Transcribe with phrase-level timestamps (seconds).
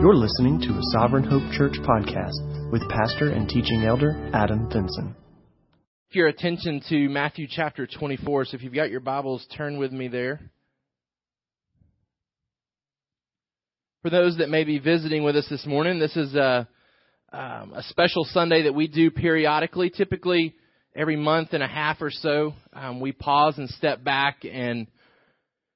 [0.00, 5.14] You're listening to a Sovereign Hope Church podcast with pastor and teaching elder Adam Vinson.
[6.12, 8.46] Your attention to Matthew chapter 24.
[8.46, 10.40] So if you've got your Bibles, turn with me there.
[14.00, 16.66] For those that may be visiting with us this morning, this is a,
[17.30, 20.54] um, a special Sunday that we do periodically, typically
[20.96, 22.54] every month and a half or so.
[22.72, 24.86] Um, we pause and step back and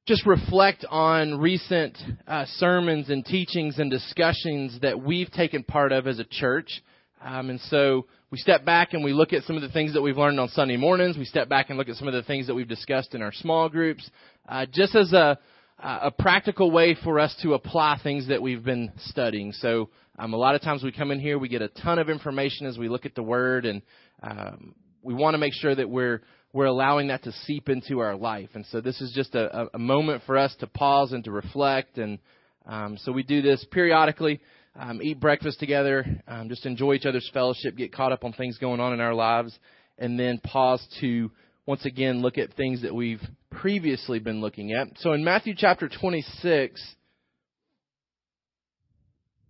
[0.06, 1.96] just reflect on recent
[2.28, 6.82] uh, sermons and teachings and discussions that we've taken part of as a church.
[7.22, 10.02] Um, and so we step back and we look at some of the things that
[10.02, 11.16] we've learned on Sunday mornings.
[11.16, 13.32] We step back and look at some of the things that we've discussed in our
[13.32, 14.10] small groups,
[14.46, 15.38] uh, just as a,
[15.78, 19.52] a practical way for us to apply things that we've been studying.
[19.52, 22.10] So um, a lot of times we come in here, we get a ton of
[22.10, 23.80] information as we look at the Word, and
[24.22, 26.20] um, we want to make sure that we're
[26.54, 28.50] we're allowing that to seep into our life.
[28.54, 31.98] And so this is just a, a moment for us to pause and to reflect.
[31.98, 32.20] And
[32.64, 34.40] um, so we do this periodically,
[34.78, 38.56] um, eat breakfast together, um, just enjoy each other's fellowship, get caught up on things
[38.58, 39.58] going on in our lives,
[39.98, 41.32] and then pause to
[41.66, 44.86] once again look at things that we've previously been looking at.
[44.98, 46.80] So in Matthew chapter 26,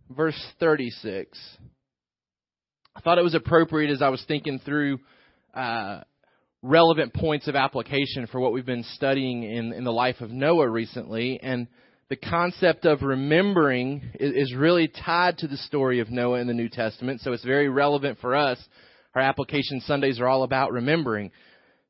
[0.08, 1.38] verse 36,
[2.96, 5.00] I thought it was appropriate as I was thinking through.
[5.52, 6.00] Uh,
[6.64, 10.68] relevant points of application for what we've been studying in, in the life of Noah
[10.68, 11.38] recently.
[11.42, 11.68] And
[12.08, 16.54] the concept of remembering is, is really tied to the story of Noah in the
[16.54, 17.20] New Testament.
[17.20, 18.58] So it's very relevant for us.
[19.14, 21.32] Our application Sundays are all about remembering.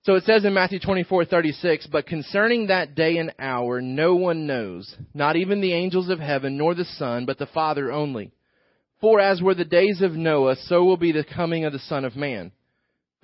[0.02, 4.94] So it says in Matthew 24:36, "But concerning that day and hour no one knows,
[5.14, 8.32] not even the angels of heaven nor the Son, but the Father only.
[9.00, 12.04] For as were the days of Noah, so will be the coming of the Son
[12.04, 12.50] of man."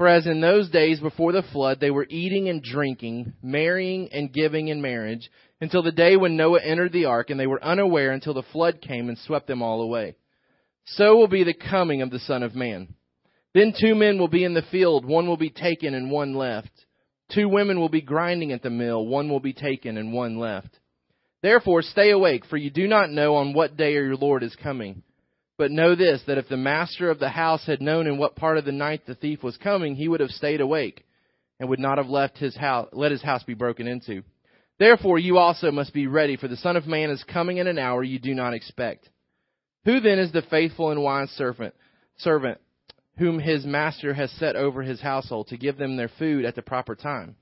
[0.01, 4.33] For as in those days before the flood, they were eating and drinking, marrying and
[4.33, 8.13] giving in marriage, until the day when Noah entered the ark, and they were unaware
[8.13, 10.17] until the flood came and swept them all away.
[10.87, 12.95] So will be the coming of the Son of Man.
[13.53, 16.73] Then two men will be in the field, one will be taken and one left.
[17.35, 20.79] Two women will be grinding at the mill, one will be taken and one left.
[21.43, 25.03] Therefore stay awake, for you do not know on what day your Lord is coming.
[25.61, 28.57] But know this, that if the master of the house had known in what part
[28.57, 31.05] of the night the thief was coming, he would have stayed awake
[31.59, 34.23] and would not have left his house, let his house be broken into.
[34.79, 37.79] Therefore you also must be ready, for the Son of Man is coming in an
[37.79, 39.11] hour you do not expect.
[39.85, 41.75] Who then is the faithful and wise servant,
[42.17, 42.59] servant
[43.19, 46.63] whom his master has set over his household to give them their food at the
[46.63, 47.37] proper time?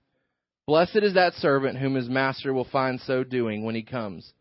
[0.67, 4.33] Blessed is that servant whom his master will find so doing when he comes.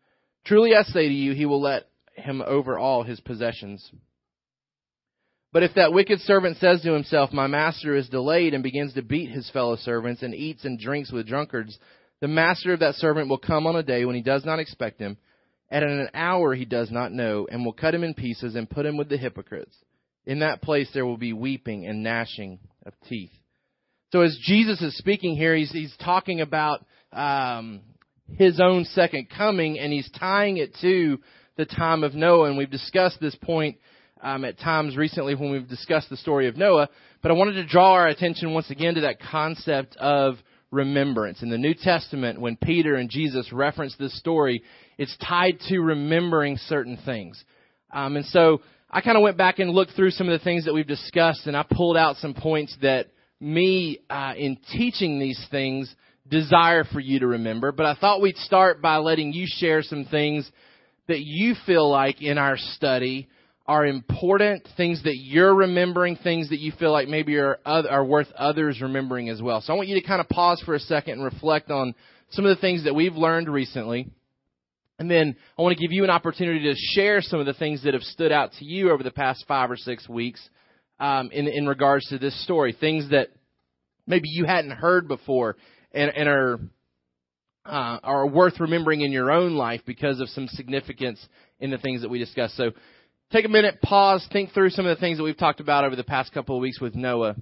[0.44, 1.84] Truly I say to you, he will let
[2.20, 3.90] him over all his possessions.
[5.52, 9.02] But if that wicked servant says to himself, My master is delayed, and begins to
[9.02, 11.78] beat his fellow servants, and eats and drinks with drunkards,
[12.20, 15.00] the master of that servant will come on a day when he does not expect
[15.00, 15.16] him,
[15.70, 18.68] and in an hour he does not know, and will cut him in pieces and
[18.68, 19.74] put him with the hypocrites.
[20.26, 23.32] In that place there will be weeping and gnashing of teeth.
[24.12, 27.82] So as Jesus is speaking here, he's, he's talking about um,
[28.36, 31.18] his own second coming, and he's tying it to
[31.58, 33.78] the time of Noah, and we've discussed this point
[34.22, 36.88] um, at times recently when we've discussed the story of Noah.
[37.20, 40.36] But I wanted to draw our attention once again to that concept of
[40.70, 41.42] remembrance.
[41.42, 44.62] In the New Testament, when Peter and Jesus reference this story,
[44.98, 47.42] it's tied to remembering certain things.
[47.92, 50.64] Um, and so I kind of went back and looked through some of the things
[50.66, 53.08] that we've discussed, and I pulled out some points that
[53.40, 55.92] me, uh, in teaching these things,
[56.28, 57.72] desire for you to remember.
[57.72, 60.48] But I thought we'd start by letting you share some things
[61.08, 63.28] that you feel like in our study
[63.66, 68.28] are important, things that you're remembering, things that you feel like maybe are, are worth
[68.36, 69.60] others remembering as well.
[69.60, 71.94] So I want you to kind of pause for a second and reflect on
[72.30, 74.08] some of the things that we've learned recently.
[74.98, 77.84] And then I want to give you an opportunity to share some of the things
[77.84, 80.46] that have stood out to you over the past five or six weeks
[80.98, 82.74] um, in, in regards to this story.
[82.78, 83.28] Things that
[84.06, 85.56] maybe you hadn't heard before
[85.92, 86.58] and, and are
[87.68, 91.24] uh, are worth remembering in your own life because of some significance
[91.60, 92.56] in the things that we discussed.
[92.56, 92.70] So
[93.30, 95.96] take a minute, pause, think through some of the things that we've talked about over
[95.96, 97.36] the past couple of weeks with Noah.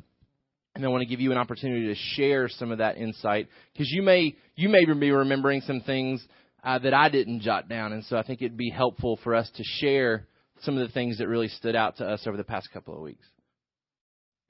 [0.74, 3.90] And I want to give you an opportunity to share some of that insight because
[3.90, 6.26] you may you may be remembering some things
[6.62, 9.50] uh, that I didn't jot down, and so I think it'd be helpful for us
[9.54, 10.26] to share
[10.62, 13.00] some of the things that really stood out to us over the past couple of
[13.00, 13.24] weeks.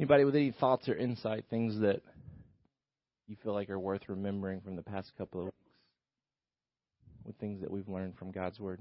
[0.01, 2.01] Anybody with any thoughts or insight, things that
[3.29, 5.66] you feel like are worth remembering from the past couple of weeks?
[7.27, 8.81] With things that we've learned from God's Word.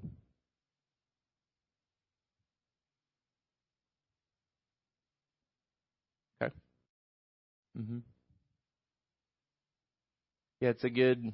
[6.42, 6.54] Okay.
[7.78, 8.04] Mhm.
[10.62, 11.34] Yeah, it's a good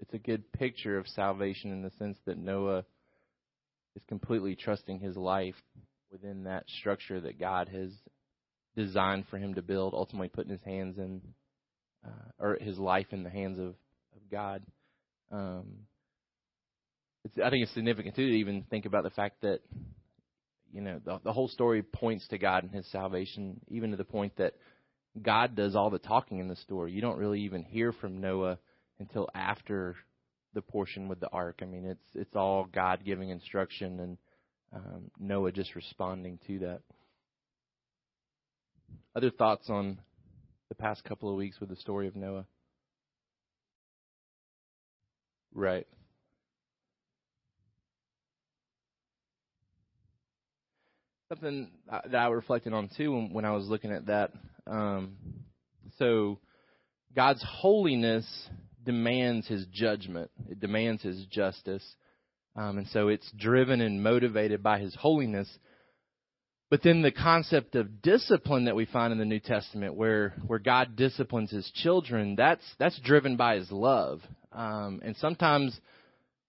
[0.00, 2.84] it's a good picture of salvation in the sense that Noah
[3.96, 5.60] is completely trusting his life
[6.10, 7.90] within that structure that God has
[8.76, 11.20] designed for him to build, ultimately putting his hands in,
[12.06, 13.66] uh, or his life in the hands of,
[14.14, 14.62] of God.
[15.30, 15.64] Um,
[17.44, 19.60] I think it's significant too to even think about the fact that,
[20.72, 24.04] you know, the, the whole story points to God and His salvation, even to the
[24.04, 24.54] point that
[25.20, 26.92] God does all the talking in the story.
[26.92, 28.58] You don't really even hear from Noah
[28.98, 29.96] until after
[30.54, 31.60] the portion with the ark.
[31.62, 34.18] I mean, it's it's all God giving instruction and
[34.74, 36.80] um, Noah just responding to that.
[39.14, 39.98] Other thoughts on
[40.68, 42.44] the past couple of weeks with the story of Noah?
[45.54, 45.86] Right.
[51.28, 54.32] Something that I reflected on too when I was looking at that.
[54.66, 55.16] Um,
[55.98, 56.38] so,
[57.14, 58.26] God's holiness
[58.84, 60.30] demands His judgment.
[60.48, 61.84] It demands His justice.
[62.56, 65.48] Um, and so it's driven and motivated by His holiness.
[66.70, 70.58] But then the concept of discipline that we find in the New Testament, where where
[70.58, 74.20] God disciplines His children, that's that's driven by His love.
[74.58, 75.78] Um, and sometimes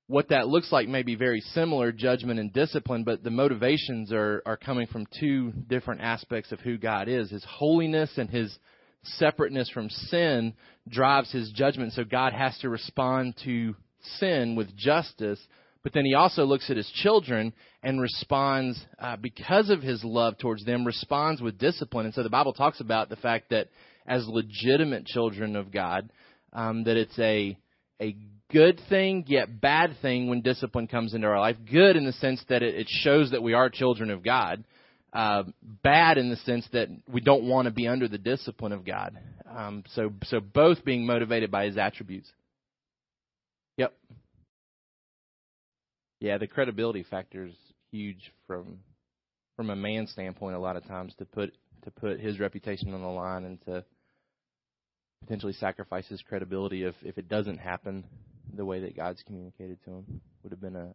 [0.08, 4.42] what that looks like may be very similar, judgment and discipline, but the motivations are
[4.46, 7.30] are coming from two different aspects of who God is.
[7.30, 8.58] His holiness and His
[9.04, 10.54] separateness from sin
[10.90, 11.94] drives His judgment.
[11.94, 13.76] So God has to respond to
[14.20, 15.40] sin with justice
[15.84, 20.38] but then he also looks at his children and responds, uh, because of his love
[20.38, 22.06] towards them, responds with discipline.
[22.06, 23.70] And so the Bible talks about the fact that
[24.06, 26.12] as legitimate children of God,
[26.52, 27.58] um, that it's a
[28.02, 28.16] a
[28.52, 31.58] good thing yet bad thing when discipline comes into our life.
[31.72, 34.64] Good in the sense that it, it shows that we are children of God.
[35.12, 38.86] Uh, bad in the sense that we don't want to be under the discipline of
[38.86, 39.18] God.
[39.50, 42.32] Um, so so both being motivated by His attributes.
[43.78, 43.94] Yep.
[46.20, 47.56] Yeah, the credibility factor is
[47.92, 48.80] huge from
[49.56, 50.56] from a man's standpoint.
[50.56, 51.54] A lot of times to put
[51.84, 53.84] to put his reputation on the line and to
[55.22, 58.04] potentially sacrifice his credibility if if it doesn't happen
[58.56, 60.94] the way that God's communicated to him would have been a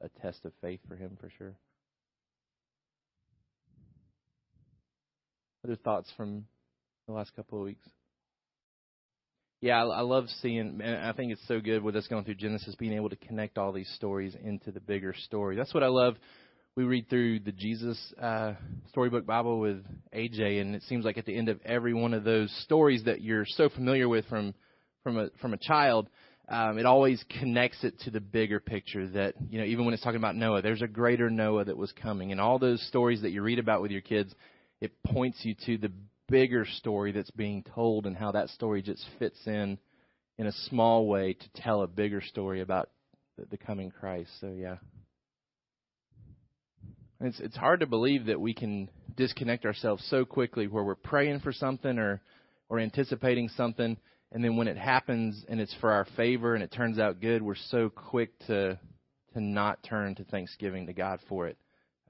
[0.00, 1.54] a test of faith for him for sure.
[5.64, 6.46] Other thoughts from
[7.06, 7.88] the last couple of weeks?
[9.62, 12.34] yeah, I, I love seeing, and I think it's so good with us going through
[12.34, 15.54] Genesis, being able to connect all these stories into the bigger story.
[15.54, 16.16] That's what I love.
[16.74, 18.54] We read through the Jesus uh,
[18.88, 19.84] storybook Bible with
[20.14, 23.20] AJ, and it seems like at the end of every one of those stories that
[23.20, 24.54] you're so familiar with from
[25.02, 26.08] from a from a child,
[26.48, 29.06] um, it always connects it to the bigger picture.
[29.06, 31.92] That you know, even when it's talking about Noah, there's a greater Noah that was
[31.92, 34.34] coming, and all those stories that you read about with your kids,
[34.80, 35.92] it points you to the
[36.30, 39.76] bigger story that's being told and how that story just fits in
[40.38, 42.88] in a small way to tell a bigger story about
[43.36, 44.30] the, the coming Christ.
[44.40, 44.76] So yeah.
[47.22, 51.40] It's it's hard to believe that we can disconnect ourselves so quickly where we're praying
[51.40, 52.20] for something or
[52.68, 53.96] or anticipating something
[54.32, 57.42] and then when it happens and it's for our favor and it turns out good,
[57.42, 58.78] we're so quick to
[59.34, 61.56] to not turn to thanksgiving to God for it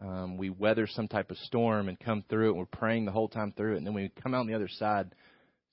[0.02, 2.50] um, we weather some type of storm and come through it.
[2.50, 4.54] And we're praying the whole time through it, and then we come out on the
[4.54, 5.14] other side.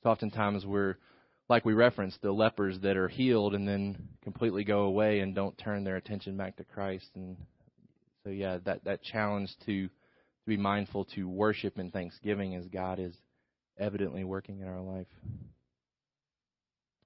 [0.04, 0.96] So oftentimes we're
[1.50, 5.58] like we referenced the lepers that are healed and then completely go away and don't
[5.58, 7.08] turn their attention back to Christ.
[7.16, 7.38] And
[8.24, 13.00] so yeah, that that challenge to to be mindful to worship and thanksgiving as God
[13.00, 13.14] is
[13.78, 15.08] evidently working in our life.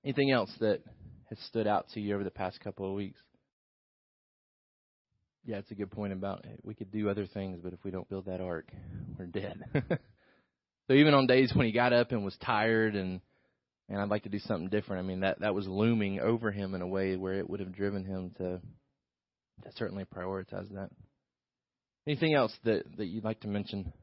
[0.03, 0.81] Anything else that
[1.29, 3.19] has stood out to you over the past couple of weeks?
[5.45, 7.91] Yeah, it's a good point about eh, we could do other things, but if we
[7.91, 8.71] don't build that ark,
[9.17, 9.63] we're dead.
[10.87, 13.21] so even on days when he got up and was tired and
[13.89, 16.73] and I'd like to do something different, I mean that that was looming over him
[16.73, 18.61] in a way where it would have driven him to
[19.63, 20.89] to certainly prioritize that.
[22.07, 23.93] Anything else that that you'd like to mention?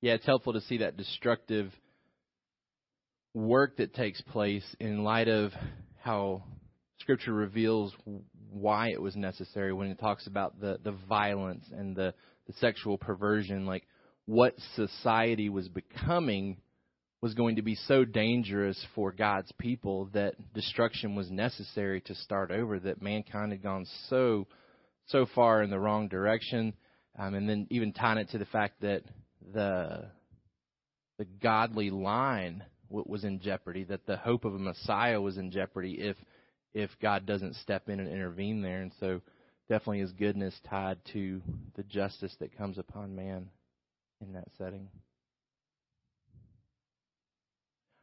[0.00, 1.72] Yeah, it's helpful to see that destructive
[3.34, 5.52] work that takes place in light of
[6.02, 6.42] how
[7.00, 7.94] Scripture reveals
[8.50, 12.14] why it was necessary when it talks about the, the violence and the,
[12.46, 13.84] the sexual perversion, like
[14.26, 16.58] what society was becoming
[17.20, 22.50] was going to be so dangerous for God's people that destruction was necessary to start
[22.50, 24.46] over, that mankind had gone so
[25.06, 26.72] so far in the wrong direction.
[27.18, 29.02] Um, and then even tying it to the fact that
[29.52, 30.06] the
[31.18, 35.96] the godly line was in jeopardy, that the hope of a Messiah was in jeopardy
[36.00, 36.16] if
[36.72, 38.80] if God doesn't step in and intervene there.
[38.80, 39.20] And so,
[39.68, 41.42] definitely is goodness tied to
[41.76, 43.50] the justice that comes upon man
[44.22, 44.88] in that setting.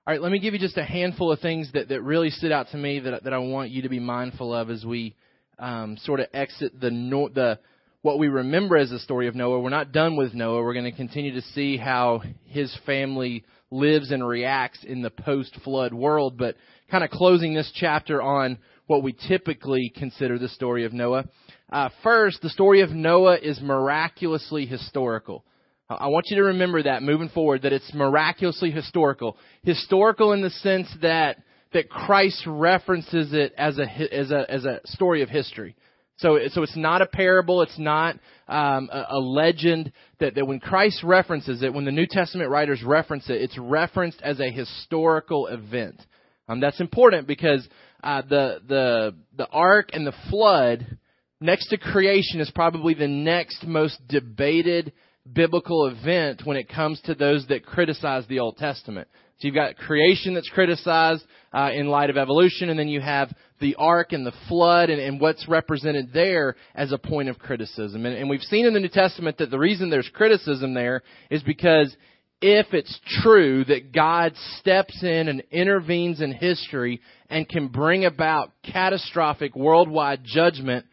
[0.07, 2.53] All right, let me give you just a handful of things that, that really stood
[2.53, 5.17] out to me that, that I want you to be mindful of as we
[5.59, 7.59] um, sort of exit the the
[8.03, 9.59] what we remember as the story of Noah.
[9.59, 10.63] We're not done with Noah.
[10.63, 15.93] We're going to continue to see how his family lives and reacts in the post-flood
[15.93, 16.37] world.
[16.37, 16.55] But
[16.89, 21.25] kind of closing this chapter on what we typically consider the story of Noah.
[21.69, 25.43] Uh, first, the story of Noah is miraculously historical.
[25.89, 29.37] I want you to remember that moving forward, that it's miraculously historical.
[29.63, 31.37] Historical in the sense that
[31.73, 35.75] that Christ references it as a as a as a story of history.
[36.17, 37.61] So so it's not a parable.
[37.61, 38.15] It's not
[38.47, 39.93] um, a, a legend.
[40.19, 44.21] That that when Christ references it, when the New Testament writers reference it, it's referenced
[44.21, 46.01] as a historical event.
[46.49, 47.67] Um, that's important because
[48.03, 50.97] uh, the the the ark and the flood
[51.39, 54.91] next to creation is probably the next most debated
[55.33, 59.07] biblical event when it comes to those that criticize the Old Testament.
[59.39, 63.31] So you've got creation that's criticized uh, in light of evolution, and then you have
[63.59, 68.05] the ark and the flood and, and what's represented there as a point of criticism.
[68.05, 71.43] And, and we've seen in the New Testament that the reason there's criticism there is
[71.43, 71.95] because
[72.41, 78.51] if it's true that God steps in and intervenes in history and can bring about
[78.63, 80.85] catastrophic worldwide judgment,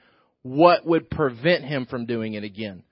[0.42, 2.82] what would prevent him from doing it again?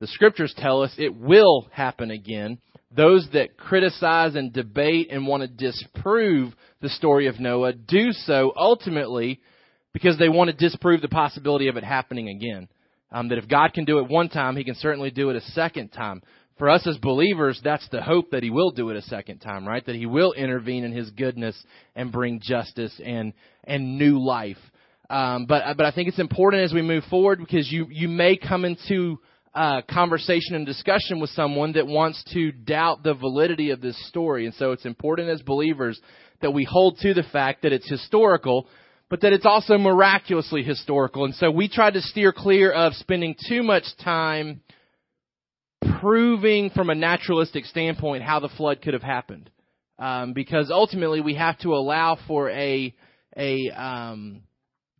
[0.00, 2.58] The scriptures tell us it will happen again.
[2.94, 8.52] Those that criticize and debate and want to disprove the story of Noah do so
[8.56, 9.40] ultimately
[9.92, 12.68] because they want to disprove the possibility of it happening again.
[13.10, 15.40] Um, that if God can do it one time, He can certainly do it a
[15.40, 16.22] second time.
[16.58, 19.66] For us as believers, that's the hope that He will do it a second time,
[19.66, 19.84] right?
[19.84, 21.60] That He will intervene in His goodness
[21.96, 23.32] and bring justice and
[23.64, 24.58] and new life.
[25.08, 28.36] Um, but but I think it's important as we move forward because you you may
[28.36, 29.18] come into
[29.58, 34.46] uh, conversation and discussion with someone that wants to doubt the validity of this story.
[34.46, 36.00] And so it's important as believers
[36.40, 38.68] that we hold to the fact that it's historical,
[39.10, 41.24] but that it's also miraculously historical.
[41.24, 44.60] And so we try to steer clear of spending too much time
[46.00, 49.50] proving from a naturalistic standpoint how the flood could have happened.
[49.98, 52.94] Um, because ultimately we have to allow for a,
[53.36, 54.42] a, um,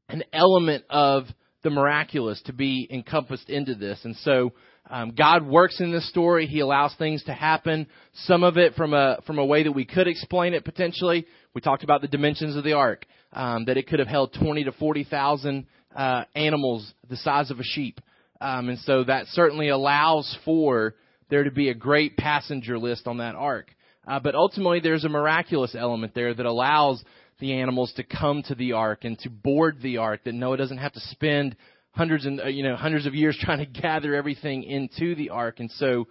[0.08, 1.26] an element of
[1.62, 3.98] the miraculous to be encompassed into this.
[4.04, 4.52] And so
[4.90, 6.46] um, God works in this story.
[6.46, 7.86] He allows things to happen.
[8.24, 11.26] Some of it from a from a way that we could explain it potentially.
[11.54, 14.64] We talked about the dimensions of the ark, um, that it could have held twenty
[14.64, 18.00] to forty thousand uh, animals the size of a sheep,
[18.40, 20.94] um, and so that certainly allows for
[21.28, 23.74] there to be a great passenger list on that ark.
[24.06, 27.04] Uh, but ultimately, there's a miraculous element there that allows
[27.38, 30.78] the animals to come to the ark and to board the ark that Noah doesn't
[30.78, 31.56] have to spend
[31.92, 35.60] hundreds and uh, you know hundreds of years trying to gather everything into the ark
[35.60, 36.06] and so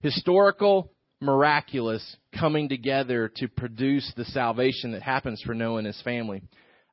[0.00, 6.42] historical miraculous coming together to produce the salvation that happens for Noah and his family.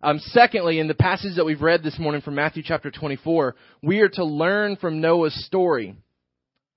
[0.01, 3.99] Um, secondly, in the passage that we've read this morning from Matthew chapter 24, we
[3.99, 5.95] are to learn from Noah's story.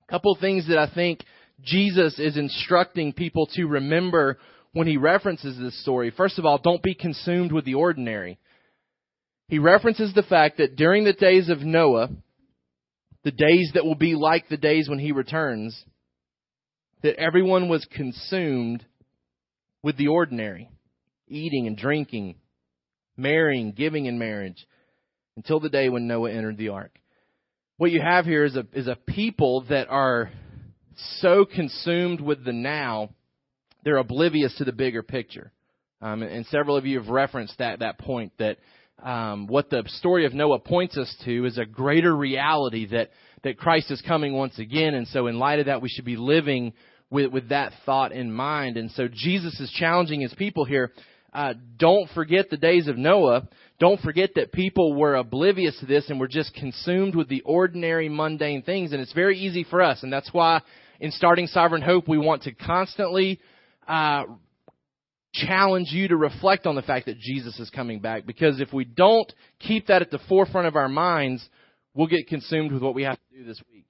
[0.08, 1.24] A couple things that I think
[1.62, 4.38] Jesus is instructing people to remember
[4.76, 6.12] when he references this story.
[6.14, 8.38] First of all, don't be consumed with the ordinary.
[9.48, 12.10] He references the fact that during the days of Noah,
[13.24, 15.82] the days that will be like the days when he returns,
[17.02, 18.84] that everyone was consumed
[19.82, 20.68] with the ordinary,
[21.26, 22.34] eating and drinking,
[23.16, 24.66] marrying, giving in marriage,
[25.38, 26.98] until the day when Noah entered the ark.
[27.78, 30.30] What you have here is a, is a people that are
[31.20, 33.08] so consumed with the now
[33.86, 35.52] they're oblivious to the bigger picture.
[36.02, 38.58] Um, and, several of you have referenced that that point that
[39.00, 43.10] um, what the story of Noah points us to is a greater reality that
[43.44, 46.16] that Christ is coming once again, and so in light of that, we should be
[46.16, 46.72] living
[47.10, 48.76] with with that thought in mind.
[48.76, 50.90] And so Jesus is challenging his people here.
[51.32, 53.46] Uh, don't forget the days of Noah.
[53.78, 58.08] Don't forget that people were oblivious to this and were just consumed with the ordinary,
[58.08, 58.92] mundane things.
[58.92, 60.60] And it's very easy for us, and that's why
[60.98, 63.38] in starting Sovereign Hope, we want to constantly
[63.86, 64.24] uh,
[65.32, 68.26] challenge you to reflect on the fact that Jesus is coming back.
[68.26, 71.46] Because if we don't keep that at the forefront of our minds,
[71.94, 73.84] we'll get consumed with what we have to do this week.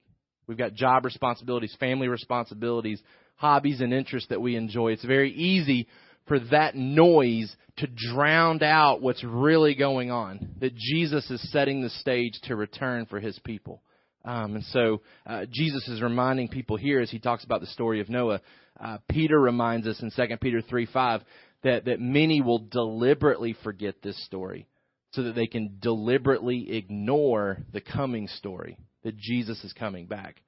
[0.47, 3.01] We've got job responsibilities, family responsibilities,
[3.35, 4.93] hobbies and interests that we enjoy.
[4.93, 5.87] It's very easy
[6.27, 10.55] for that noise to drown out what's really going on.
[10.59, 13.81] That Jesus is setting the stage to return for his people.
[14.25, 18.01] Um, and so uh, Jesus is reminding people here as he talks about the story
[18.01, 18.41] of Noah
[18.79, 21.21] uh, Peter reminds us in 2 Peter 3 5
[21.63, 24.67] that, that many will deliberately forget this story
[25.11, 30.41] so that they can deliberately ignore the coming story that Jesus is coming back.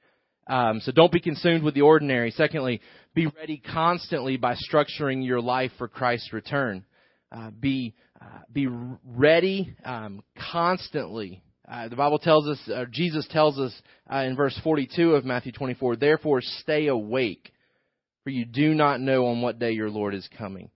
[0.48, 2.32] Um, so don't be consumed with the ordinary.
[2.32, 2.82] Secondly,
[3.14, 6.86] be ready constantly by structuring your life for Christ's return.
[7.32, 8.68] Uh, be uh, be
[9.06, 11.42] ready um, constantly.
[11.72, 12.58] Uh, the Bible tells us,
[12.92, 13.72] Jesus tells us
[14.12, 17.54] uh, in verse 42 of Matthew 24, therefore stay awake,
[18.30, 20.70] for you do not know on what day your Lord is coming.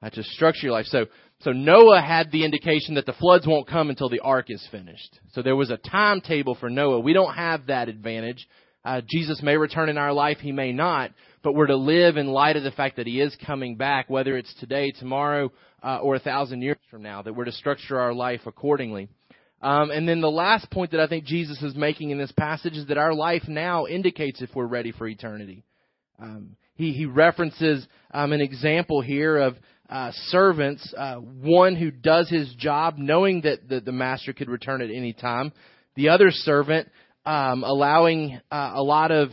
[0.00, 0.86] Uh, to structure your life.
[0.86, 1.06] So,
[1.40, 5.18] so Noah had the indication that the floods won't come until the ark is finished.
[5.32, 7.00] So there was a timetable for Noah.
[7.00, 8.46] We don't have that advantage.
[8.84, 11.10] Uh, Jesus may return in our life, he may not,
[11.42, 14.38] but we're to live in light of the fact that he is coming back, whether
[14.38, 15.50] it's today, tomorrow,
[15.82, 19.08] uh, or a thousand years from now, that we're to structure our life accordingly.
[19.60, 22.76] Um, and then the last point that I think Jesus is making in this passage
[22.76, 25.64] is that our life now indicates if we're ready for eternity.
[26.18, 29.56] Um, he, he references um, an example here of
[29.88, 34.80] uh, servants, uh, one who does his job knowing that the, the master could return
[34.80, 35.52] at any time,
[35.94, 36.88] the other servant
[37.26, 39.30] um, allowing uh, a lot of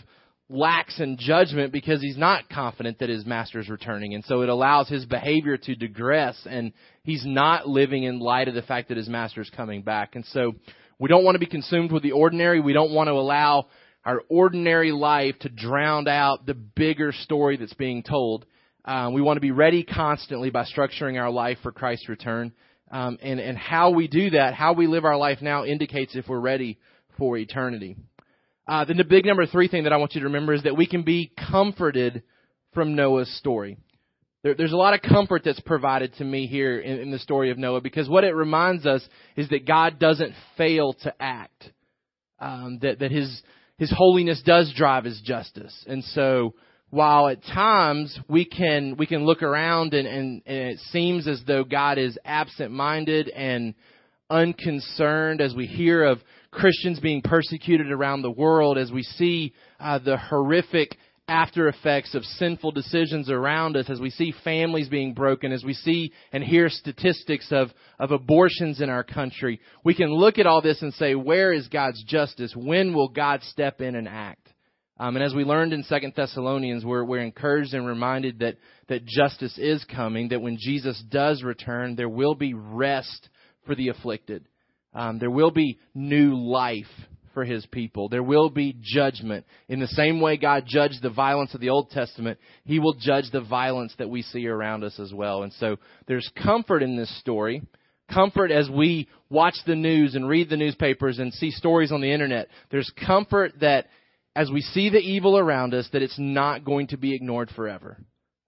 [0.50, 4.14] lacks in judgment because he's not confident that his master is returning.
[4.14, 6.74] And so it allows his behavior to digress and
[7.04, 10.16] he's not living in light of the fact that his master is coming back.
[10.16, 10.54] And so
[11.00, 12.60] we don't want to be consumed with the ordinary.
[12.60, 13.68] We don't want to allow
[14.08, 18.46] our ordinary life to drown out the bigger story that's being told.
[18.86, 22.54] Um, we want to be ready constantly by structuring our life for Christ's return.
[22.90, 26.30] Um, and, and how we do that, how we live our life now indicates if
[26.30, 26.80] we're ready
[27.18, 27.98] for eternity.
[28.66, 30.78] Uh, then the big number three thing that I want you to remember is that
[30.78, 32.24] we can be comforted
[32.74, 33.78] from Noah's story.
[34.42, 37.52] There, there's a lot of comfort that's provided to me here in, in the story
[37.52, 39.02] of Noah because what it reminds us
[39.36, 41.72] is that God doesn't fail to act.
[42.40, 43.42] Um, that that His
[43.78, 46.54] His holiness does drive His justice, and so
[46.90, 51.44] while at times we can we can look around and, and, and it seems as
[51.46, 53.76] though God is absent minded and
[54.30, 56.20] unconcerned as we hear of
[56.52, 62.24] Christians being persecuted around the world, as we see uh, the horrific after effects of
[62.24, 66.70] sinful decisions around us, as we see families being broken, as we see and hear
[66.70, 67.70] statistics of,
[68.00, 71.68] of abortions in our country, we can look at all this and say, where is
[71.68, 72.54] God's justice?
[72.56, 74.48] When will God step in and act?
[75.00, 78.56] Um, and as we learned in Second Thessalonians, we're, we're encouraged and reminded that,
[78.88, 83.30] that justice is coming, that when Jesus does return, there will be rest
[83.66, 84.48] for the afflicted.
[84.94, 86.86] Um, there will be new life
[87.38, 88.10] for his people.
[88.10, 89.46] There will be judgment.
[89.70, 93.26] In the same way God judged the violence of the Old Testament, he will judge
[93.32, 95.44] the violence that we see around us as well.
[95.44, 97.62] And so there's comfort in this story.
[98.12, 102.12] Comfort as we watch the news and read the newspapers and see stories on the
[102.12, 102.48] internet.
[102.72, 103.86] There's comfort that
[104.36, 108.00] as we see the evil around us, that it's not going to be ignored forever.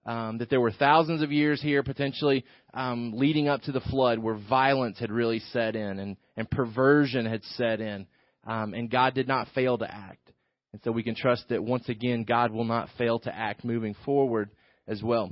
[0.04, 4.18] Um, that there were thousands of years here potentially um, leading up to the flood
[4.18, 8.08] where violence had really set in and, and perversion had set in.
[8.44, 10.30] Um, and God did not fail to act.
[10.72, 13.94] And so we can trust that once again, God will not fail to act moving
[14.04, 14.50] forward
[14.86, 15.30] as well.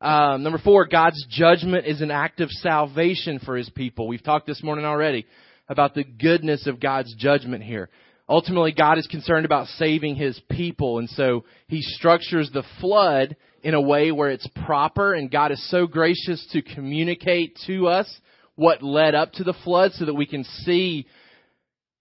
[0.00, 4.08] Um, number four, God's judgment is an act of salvation for his people.
[4.08, 5.26] We've talked this morning already
[5.68, 7.88] about the goodness of God's judgment here.
[8.28, 13.74] Ultimately, God is concerned about saving his people, and so he structures the flood in
[13.74, 18.12] a way where it's proper, and God is so gracious to communicate to us
[18.54, 21.06] what led up to the flood so that we can see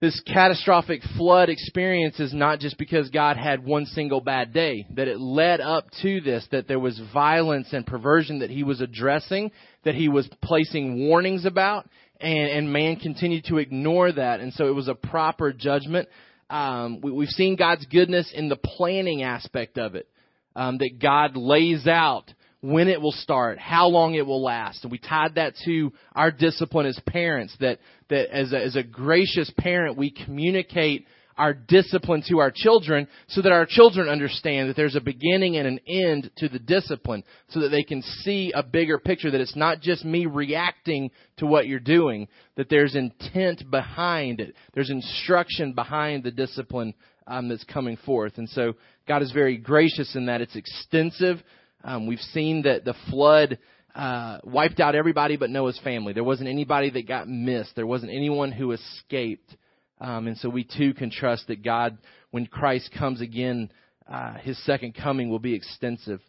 [0.02, 5.08] this catastrophic flood experience is not just because God had one single bad day, that
[5.08, 9.52] it led up to this, that there was violence and perversion that he was addressing,
[9.86, 11.88] that he was placing warnings about,
[12.20, 14.40] and, and man continued to ignore that.
[14.40, 16.10] And so it was a proper judgment.
[16.50, 20.08] Um, we, we've seen God's goodness in the planning aspect of it,
[20.56, 24.84] um, that God lays out when it will start, how long it will last.
[24.84, 28.84] And we tied that to our discipline as parents, that, that as a, as a
[28.84, 34.76] gracious parent, we communicate our discipline to our children so that our children understand that
[34.76, 38.62] there's a beginning and an end to the discipline so that they can see a
[38.62, 43.63] bigger picture that it's not just me reacting to what you're doing, that there's intent
[43.71, 44.54] behind it.
[44.76, 46.93] There's instruction behind the discipline
[47.26, 48.34] um, that's coming forth.
[48.38, 48.74] And so
[49.08, 50.41] God is very gracious in that.
[50.41, 51.41] It's extensive.
[51.84, 53.58] Um, we've seen that the flood
[53.96, 56.13] uh, wiped out everybody but Noah's family.
[56.13, 57.76] There wasn't anybody that got missed.
[57.76, 59.56] There wasn't anyone who escaped.
[60.00, 61.98] Um, and so we too can trust that God,
[62.32, 63.72] when Christ comes again,
[64.12, 66.22] uh, his second coming will be extensive.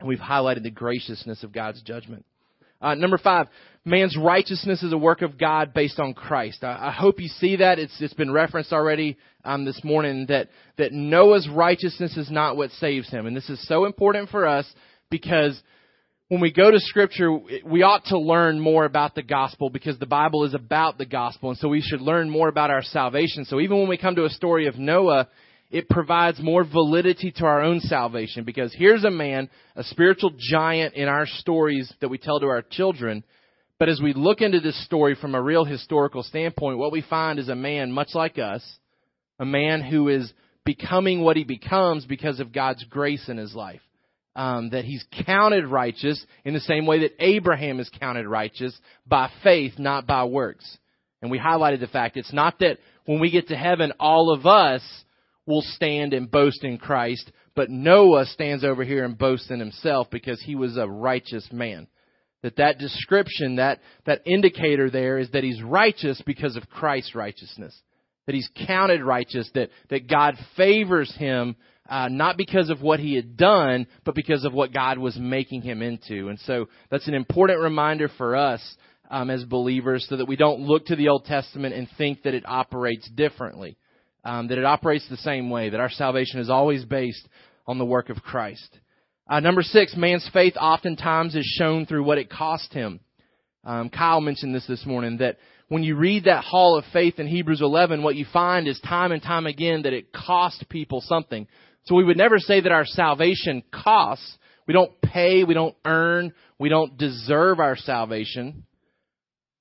[0.00, 2.24] And we've highlighted the graciousness of God's judgment.
[2.80, 3.48] Uh, number five,
[3.84, 6.64] man's righteousness is a work of God based on Christ.
[6.64, 7.78] I, I hope you see that.
[7.78, 12.70] It's, it's been referenced already um, this morning that, that Noah's righteousness is not what
[12.72, 13.26] saves him.
[13.26, 14.66] And this is so important for us
[15.10, 15.60] because
[16.28, 17.30] when we go to scripture,
[17.64, 21.50] we ought to learn more about the gospel because the Bible is about the gospel.
[21.50, 23.44] And so we should learn more about our salvation.
[23.44, 25.28] So even when we come to a story of Noah,
[25.70, 30.94] it provides more validity to our own salvation because here's a man, a spiritual giant
[30.94, 33.24] in our stories that we tell to our children,
[33.78, 37.38] But as we look into this story from a real historical standpoint, what we find
[37.38, 38.64] is a man much like us,
[39.38, 40.32] a man who is
[40.64, 43.80] becoming what he becomes because of God's grace in his life.
[44.34, 49.30] Um, that he's counted righteous in the same way that Abraham is counted righteous by
[49.42, 50.76] faith, not by works.
[51.22, 52.76] And we highlighted the fact it's not that
[53.06, 54.82] when we get to heaven, all of us
[55.46, 60.08] will stand and boast in Christ, but Noah stands over here and boasts in himself
[60.10, 61.86] because he was a righteous man.
[62.42, 67.74] That that description, that, that indicator there is that he's righteous because of Christ's righteousness.
[68.26, 71.56] That he's counted righteous, that, that God favors him,
[71.88, 75.62] uh, not because of what he had done, but because of what God was making
[75.62, 76.28] him into.
[76.28, 78.60] And so that's an important reminder for us
[79.10, 82.34] um, as believers so that we don't look to the Old Testament and think that
[82.34, 83.76] it operates differently.
[84.26, 87.28] Um, that it operates the same way, that our salvation is always based
[87.64, 88.76] on the work of Christ.
[89.30, 92.98] Uh, number six, man's faith oftentimes is shown through what it cost him.
[93.62, 95.36] Um, Kyle mentioned this this morning that
[95.68, 99.12] when you read that hall of faith in Hebrews 11, what you find is time
[99.12, 101.46] and time again that it cost people something.
[101.84, 104.38] So we would never say that our salvation costs.
[104.66, 108.64] We don't pay, we don't earn, we don't deserve our salvation.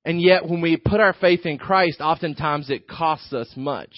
[0.04, 3.94] And yet when we put our faith in Christ, oftentimes it costs us much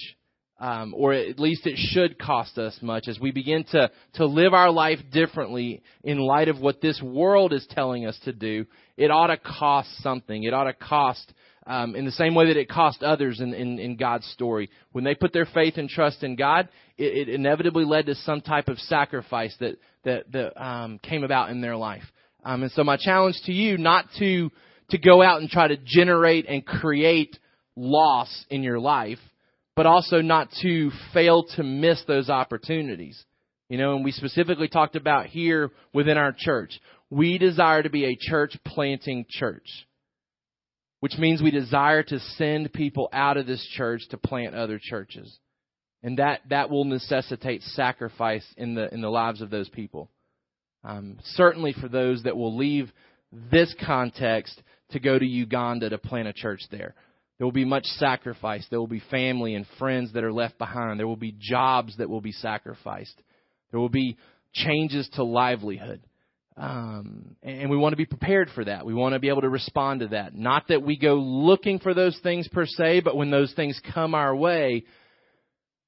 [0.59, 4.53] um, or at least it should cost us much as we begin to, to live
[4.53, 8.65] our life differently in light of what this world is telling us to do.
[8.97, 10.43] It ought to cost something.
[10.43, 11.31] It ought to cost
[11.67, 14.69] um, in the same way that it cost others in, in, in, God's story.
[14.93, 18.39] When they put their faith and trust in God, it, it inevitably led to some
[18.39, 22.03] type of sacrifice that that, that um, came about in their life.
[22.45, 24.49] Um, and so my challenge to you, not to
[24.89, 27.37] to go out and try to generate and create
[27.75, 29.19] loss in your life,
[29.77, 33.23] but also not to fail to miss those opportunities.
[33.69, 36.79] You know, and we specifically talked about here within our church.
[37.11, 39.67] We desire to be a church planting church,
[40.99, 45.37] which means we desire to send people out of this church to plant other churches.
[46.01, 50.09] And that, that will necessitate sacrifice in the, in the lives of those people.
[50.83, 52.91] Um, certainly for those that will leave
[53.31, 54.59] this context
[54.91, 56.95] to go to Uganda to plant a church there.
[57.37, 58.65] There will be much sacrifice.
[58.69, 60.99] There will be family and friends that are left behind.
[60.99, 63.21] There will be jobs that will be sacrificed.
[63.71, 64.17] There will be
[64.53, 66.01] changes to livelihood.
[66.55, 68.83] Um, and we want to be prepared for that.
[68.83, 70.33] We want to be able to respond to that.
[70.33, 74.15] Not that we go looking for those things per se, but when those things come
[74.15, 74.85] our way,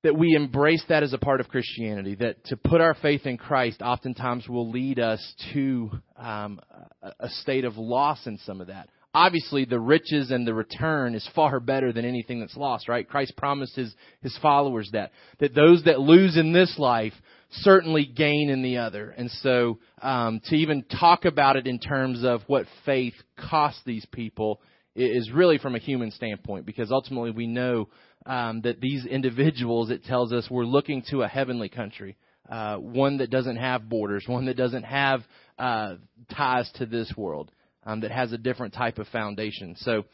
[0.03, 2.15] that we embrace that as a part of Christianity.
[2.15, 5.19] That to put our faith in Christ oftentimes will lead us
[5.53, 6.61] to um,
[7.19, 11.27] a state of loss in some of that obviously the riches and the return is
[11.33, 13.07] far better than anything that's lost, right?
[13.07, 15.11] Christ promised his, his followers that.
[15.39, 17.13] That those that lose in this life
[17.51, 19.09] certainly gain in the other.
[19.09, 23.15] And so, um, to even talk about it in terms of what faith
[23.49, 24.61] costs these people
[24.95, 27.89] is really from a human standpoint because ultimately we know
[28.25, 32.17] um, that these individuals, it tells us, we're looking to a heavenly country.
[32.49, 35.21] Uh, one that doesn't have borders, one that doesn't have
[35.57, 35.95] uh,
[36.35, 37.51] ties to this world
[37.85, 39.75] um, that has a different type of foundation.
[39.77, 40.05] So,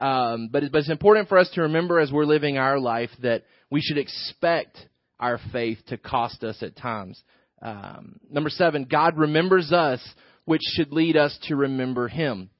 [0.00, 3.10] um, but, it, but it's important for us to remember as we're living our life
[3.22, 4.78] that we should expect
[5.18, 7.22] our faith to cost us at times.
[7.62, 10.00] Um, number seven, God remembers us,
[10.44, 12.50] which should lead us to remember Him.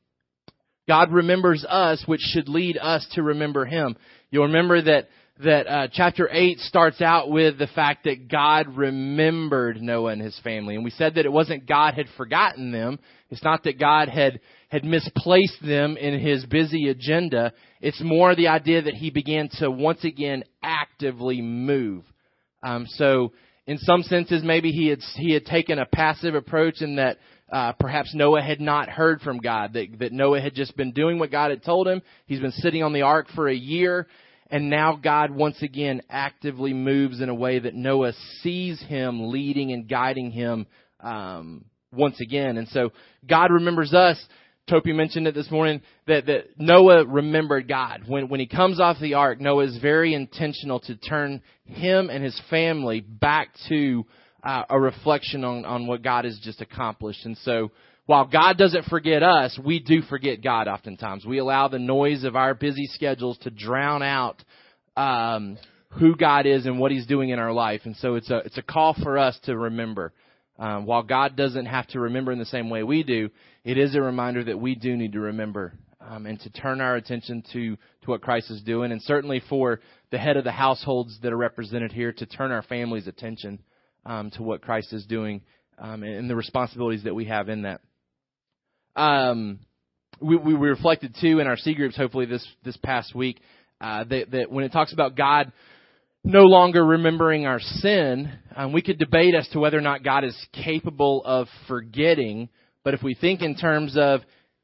[0.88, 3.96] God remembers us, which should lead us to remember Him.
[4.30, 5.08] You'll remember that
[5.42, 10.38] that uh, chapter 8 starts out with the fact that God remembered Noah and his
[10.44, 10.76] family.
[10.76, 13.00] And we said that it wasn't God had forgotten them.
[13.30, 17.52] It's not that God had, had misplaced them in his busy agenda.
[17.80, 22.04] It's more the idea that he began to once again actively move.
[22.62, 23.32] Um, so
[23.66, 27.18] in some senses, maybe he had, he had taken a passive approach in that
[27.52, 31.18] uh, perhaps Noah had not heard from God, that, that Noah had just been doing
[31.18, 32.02] what God had told him.
[32.26, 34.06] He's been sitting on the ark for a year
[34.50, 39.72] and now God once again actively moves in a way that Noah sees him leading
[39.72, 40.66] and guiding him
[41.00, 42.56] um, once again.
[42.56, 42.92] And so
[43.26, 44.22] God remembers us.
[44.68, 48.04] Topi mentioned it this morning that, that Noah remembered God.
[48.06, 52.24] When, when he comes off the ark, Noah is very intentional to turn him and
[52.24, 54.06] his family back to
[54.42, 57.24] uh, a reflection on, on what God has just accomplished.
[57.26, 57.72] And so
[58.06, 61.24] while God doesn't forget us, we do forget God oftentimes.
[61.24, 64.42] We allow the noise of our busy schedules to drown out
[64.96, 65.56] um,
[65.88, 67.82] who God is and what He's doing in our life.
[67.84, 70.12] And so it's a it's a call for us to remember.
[70.58, 73.30] Um, while God doesn't have to remember in the same way we do,
[73.64, 76.96] it is a reminder that we do need to remember um, and to turn our
[76.96, 81.18] attention to to what Christ is doing, and certainly for the head of the households
[81.22, 83.60] that are represented here to turn our family's attention
[84.04, 85.40] um, to what Christ is doing
[85.78, 87.80] um, and the responsibilities that we have in that.
[88.96, 89.60] Um,
[90.20, 93.40] we, we reflected too in our C groups, hopefully this this past week,
[93.80, 95.52] uh, that, that when it talks about God
[96.22, 100.24] no longer remembering our sin, um, we could debate as to whether or not God
[100.24, 102.48] is capable of forgetting.
[102.82, 104.20] But if we think in terms of,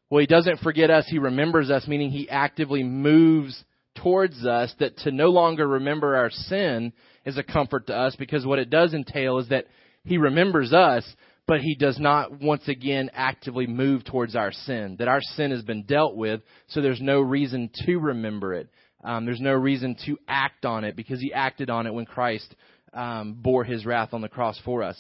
[0.08, 3.62] well, He doesn't forget us, He remembers us, meaning He actively moves
[3.96, 6.92] towards us, that to no longer remember our sin
[7.26, 9.66] is a comfort to us because what it does entail is that
[10.04, 11.04] He remembers us,
[11.50, 14.94] but He does not once again actively move towards our sin.
[15.00, 18.68] That our sin has been dealt with, so there's no reason to remember it.
[19.02, 22.54] Um, there's no reason to act on it because He acted on it when Christ
[22.94, 24.96] um, bore His wrath on the cross for us.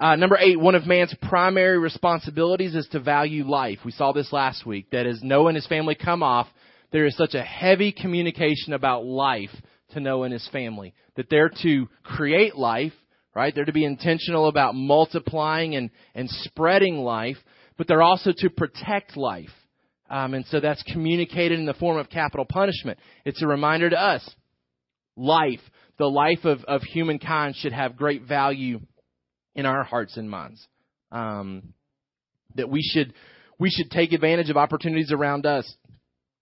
[0.00, 3.78] Uh, number eight, one of man's primary responsibilities is to value life.
[3.84, 4.90] We saw this last week.
[4.90, 6.48] That as Noah and his family come off,
[6.90, 9.54] there is such a heavy communication about life
[9.92, 10.92] to Noah and his family.
[11.14, 12.94] That they're to create life,
[13.34, 13.54] right?
[13.54, 17.38] They're to be intentional about multiplying and, and spreading life,
[17.76, 19.50] but they're also to protect life.
[20.10, 22.98] Um, and so that's communicated in the form of capital punishment.
[23.24, 24.28] It's a reminder to us
[25.16, 25.60] life,
[25.98, 28.80] the life of, of humankind, should have great value
[29.54, 30.66] in our hearts and minds.
[31.10, 31.74] Um,
[32.56, 33.14] that we should
[33.58, 35.72] we should take advantage of opportunities around us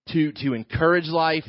[0.08, 1.46] to to encourage life,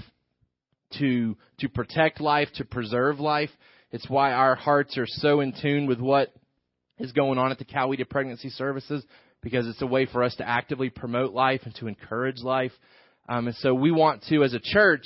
[0.99, 3.49] to to protect life, to preserve life.
[3.91, 6.33] It's why our hearts are so in tune with what
[6.97, 9.03] is going on at the Coweta Pregnancy Services
[9.41, 12.71] because it's a way for us to actively promote life and to encourage life.
[13.27, 15.03] Um, and so we want to, as a church,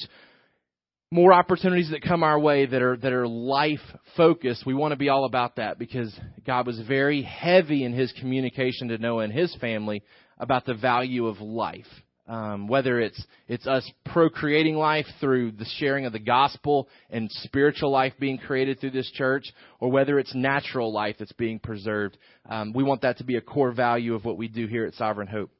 [1.11, 3.79] more opportunities that come our way that are that are life
[4.17, 4.65] focused.
[4.65, 8.89] We want to be all about that because God was very heavy in His communication
[8.89, 10.03] to Noah and his family
[10.37, 11.85] about the value of life.
[12.27, 17.91] Um, whether it's it's us procreating life through the sharing of the gospel and spiritual
[17.91, 19.43] life being created through this church,
[19.79, 22.17] or whether it's natural life that's being preserved,
[22.49, 24.95] um, we want that to be a core value of what we do here at
[24.95, 25.51] Sovereign Hope.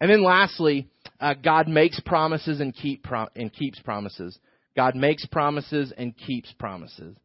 [0.00, 0.88] And then lastly,
[1.20, 4.38] uh, God makes promises and keep and keeps promises.
[4.76, 7.16] God makes promises and keeps promises.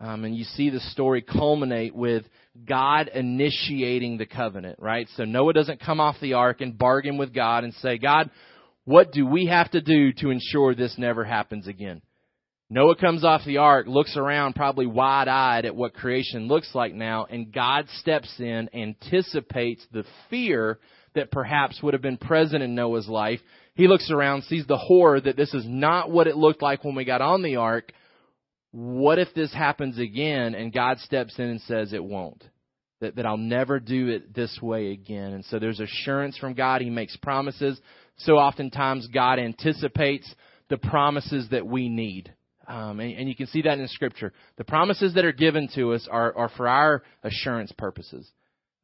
[0.00, 2.24] Um, and you see the story culminate with
[2.66, 5.06] God initiating the covenant, right?
[5.16, 8.30] So Noah doesn't come off the ark and bargain with God and say, God,
[8.84, 12.00] what do we have to do to ensure this never happens again?
[12.70, 16.94] Noah comes off the ark, looks around probably wide eyed at what creation looks like
[16.94, 20.78] now, and God steps in, anticipates the fear
[21.14, 23.40] that perhaps would have been present in Noah's life.
[23.74, 26.94] He looks around, sees the horror that this is not what it looked like when
[26.94, 27.92] we got on the ark,
[28.72, 32.44] what if this happens again and God steps in and says it won't?
[33.00, 35.32] That, that I'll never do it this way again.
[35.32, 36.82] And so there's assurance from God.
[36.82, 37.80] He makes promises.
[38.18, 40.32] So oftentimes God anticipates
[40.68, 42.32] the promises that we need.
[42.68, 44.32] Um, and, and, you can see that in Scripture.
[44.56, 48.30] The promises that are given to us are, are for our assurance purposes.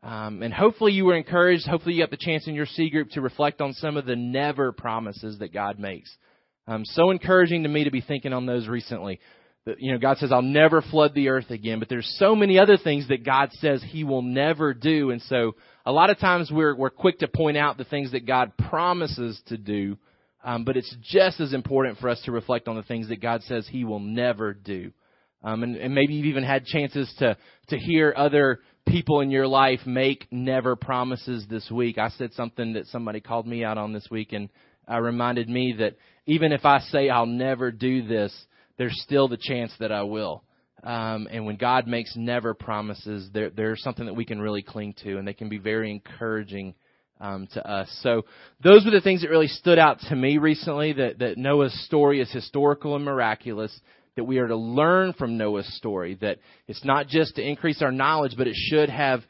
[0.02, 1.68] Um, and hopefully you were encouraged.
[1.68, 4.16] Hopefully you got the chance in your C group to reflect on some of the
[4.16, 6.10] never promises that God makes.
[6.66, 9.20] Um, so encouraging to me to be thinking on those recently
[9.78, 11.78] you know, God says, I'll never flood the earth again.
[11.78, 15.10] But there's so many other things that God says He will never do.
[15.10, 18.26] And so a lot of times we're, we're quick to point out the things that
[18.26, 19.96] God promises to do.
[20.44, 23.42] Um, but it's just as important for us to reflect on the things that God
[23.42, 24.92] says He will never do.
[25.42, 27.36] Um, and, and maybe you've even had chances to,
[27.68, 31.98] to hear other people in your life make never promises this week.
[31.98, 34.48] I said something that somebody called me out on this week and
[34.90, 38.32] uh, reminded me that even if I say I'll never do this,
[38.78, 40.42] there's still the chance that I will.
[40.82, 44.94] Um, and when God makes never promises, they're, they're something that we can really cling
[45.02, 46.74] to, and they can be very encouraging
[47.20, 47.88] um, to us.
[48.02, 48.24] So
[48.62, 50.92] those were the things that really stood out to me recently.
[50.92, 53.78] That that Noah's story is historical and miraculous.
[54.16, 56.16] That we are to learn from Noah's story.
[56.20, 59.22] That it's not just to increase our knowledge, but it should have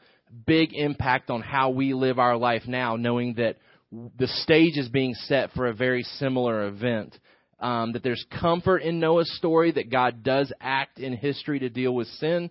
[0.45, 3.57] big impact on how we live our life now, knowing that
[3.91, 7.17] the stage is being set for a very similar event
[7.59, 11.93] um, that there's comfort in Noah's story, that God does act in history to deal
[11.93, 12.49] with sin,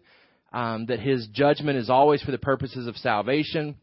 [0.53, 3.77] um, that his judgment is always for the purposes of salvation.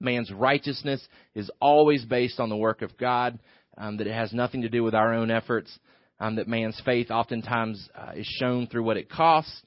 [0.00, 3.38] Man's righteousness is always based on the work of God,
[3.76, 5.76] um, that it has nothing to do with our own efforts,
[6.20, 9.62] um, that man's faith oftentimes uh, is shown through what it costs,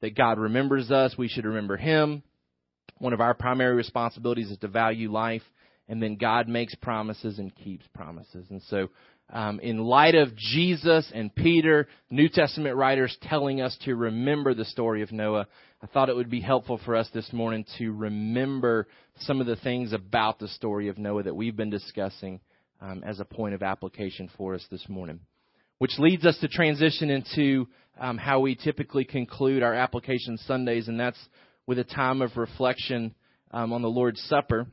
[0.00, 2.22] that God remembers us, we should remember him.
[2.98, 5.42] One of our primary responsibilities is to value life,
[5.88, 8.46] and then God makes promises and keeps promises.
[8.50, 8.88] And so
[9.30, 14.64] um, in light of Jesus and Peter, New Testament writers telling us to remember the
[14.64, 15.48] story of Noah,
[15.82, 18.86] I thought it would be helpful for us this morning to remember
[19.20, 22.40] some of the things about the story of Noah that we've been discussing
[22.80, 25.20] um, as a point of application for us this morning.
[25.78, 27.66] Which leads us to transition into
[28.00, 31.18] um, how we typically conclude our application Sundays, and that's
[31.66, 33.14] with a time of reflection
[33.50, 34.66] um, on the Lord's Supper.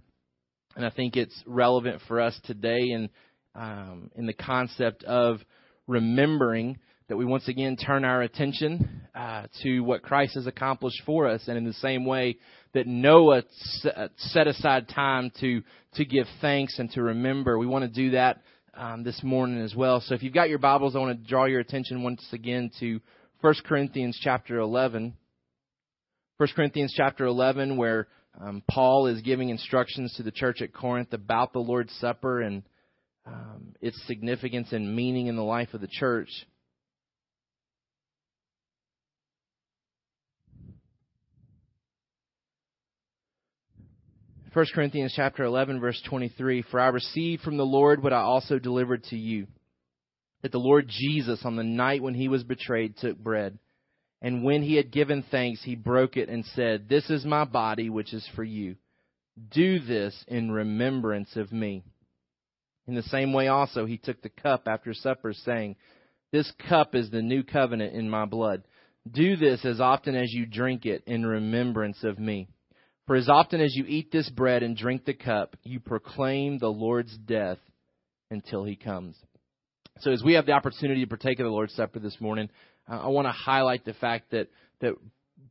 [0.76, 3.10] And I think it's relevant for us today in,
[3.56, 5.40] um, in the concept of
[5.88, 11.28] remembering that we once again turn our attention uh, to what Christ has accomplished for
[11.28, 12.38] us, and in the same way
[12.74, 13.44] that Noah
[14.18, 15.62] set aside time to
[15.96, 18.42] to give thanks and to remember, we want to do that
[18.74, 20.02] um, this morning as well.
[20.02, 23.00] So if you've got your Bibles, I want to draw your attention once again to
[23.42, 25.14] 1 Corinthians chapter 11.
[26.38, 28.08] 1 Corinthians chapter 11, where
[28.42, 32.64] um, Paul is giving instructions to the church at Corinth about the Lord's Supper and
[33.26, 36.30] um, its significance and meaning in the life of the church.
[44.54, 48.60] 1 Corinthians chapter 11 verse 23, For I received from the Lord what I also
[48.60, 49.48] delivered to you,
[50.44, 53.58] that the Lord Jesus on the night when he was betrayed took bread,
[54.22, 57.90] and when he had given thanks, he broke it and said, This is my body
[57.90, 58.76] which is for you.
[59.52, 61.84] Do this in remembrance of me.
[62.88, 65.76] In the same way also he took the cup after supper, saying,
[66.32, 68.64] This cup is the new covenant in my blood.
[69.10, 72.48] Do this as often as you drink it in remembrance of me.
[73.06, 76.70] For as often as you eat this bread and drink the cup, you proclaim the
[76.70, 77.60] Lord's death
[78.32, 79.18] until he comes.
[80.00, 82.50] So as we have the opportunity to partake of the Lord's Supper this morning,
[82.88, 84.48] I want to highlight the fact that
[84.80, 84.96] that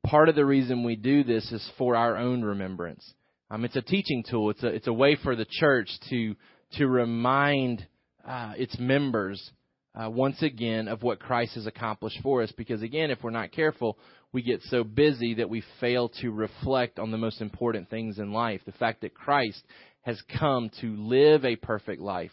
[0.04, 3.14] part of the reason we do this is for our own remembrance.
[3.50, 4.50] Um, it's a teaching tool.
[4.50, 6.34] It's a it's a way for the church to
[6.72, 7.86] to remind
[8.26, 9.52] uh, its members
[9.94, 12.52] uh, once again of what Christ has accomplished for us.
[12.56, 13.98] Because again, if we're not careful,
[14.32, 18.32] we get so busy that we fail to reflect on the most important things in
[18.32, 18.62] life.
[18.64, 19.62] The fact that Christ
[20.02, 22.32] has come to live a perfect life,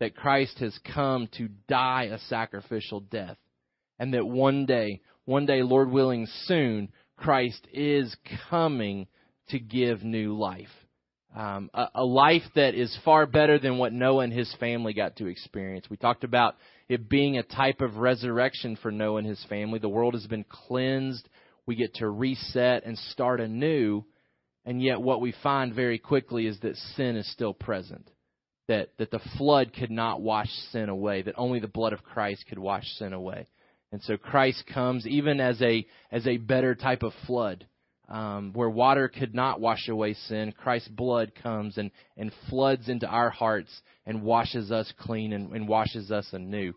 [0.00, 3.36] that Christ has come to die a sacrificial death,
[3.98, 8.16] and that one day, one day, Lord willing, soon, Christ is
[8.50, 9.06] coming
[9.50, 10.68] to give new life.
[11.34, 15.16] Um, a, a life that is far better than what Noah and his family got
[15.16, 15.86] to experience.
[15.90, 16.54] We talked about
[16.88, 19.80] it being a type of resurrection for Noah and his family.
[19.80, 21.28] The world has been cleansed.
[21.66, 24.04] We get to reset and start anew.
[24.64, 28.08] And yet, what we find very quickly is that sin is still present.
[28.68, 32.44] That, that the flood could not wash sin away, that only the blood of Christ
[32.48, 33.46] could wash sin away.
[33.92, 37.66] And so Christ comes even as a, as a better type of flood.
[38.06, 43.06] Um, where water could not wash away sin, Christ's blood comes and, and floods into
[43.06, 43.70] our hearts
[44.04, 46.74] and washes us clean and, and washes us anew.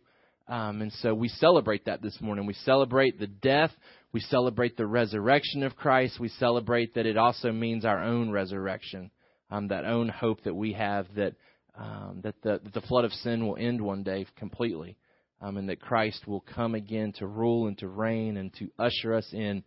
[0.48, 2.46] Um, and so we celebrate that this morning.
[2.46, 3.72] We celebrate the death.
[4.14, 6.20] We celebrate the resurrection of Christ.
[6.20, 9.12] We celebrate that it also means our own resurrection,
[9.52, 11.34] um, that own hope that we have that
[11.78, 14.98] um, that the that the flood of sin will end one day completely,
[15.42, 19.14] um, and that Christ will come again to rule and to reign and to usher
[19.14, 19.64] us in